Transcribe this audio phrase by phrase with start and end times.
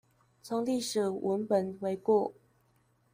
[0.41, 2.33] 從歷史文本回顧